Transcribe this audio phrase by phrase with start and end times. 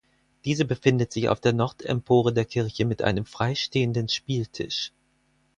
[0.45, 4.91] Diese befindet sich auf der Nordempore der Kirche mit einem freistehenden Spieltisch.